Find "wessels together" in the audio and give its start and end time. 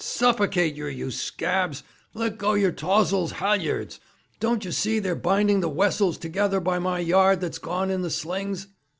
5.69-6.59